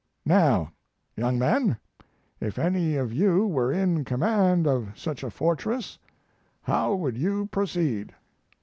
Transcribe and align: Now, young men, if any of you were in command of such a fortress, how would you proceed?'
Now, 0.25 0.71
young 1.15 1.37
men, 1.37 1.77
if 2.39 2.57
any 2.57 2.95
of 2.95 3.13
you 3.13 3.45
were 3.45 3.71
in 3.71 4.03
command 4.03 4.65
of 4.65 4.97
such 4.97 5.23
a 5.23 5.29
fortress, 5.29 5.99
how 6.63 6.95
would 6.95 7.19
you 7.19 7.45
proceed?' 7.45 8.11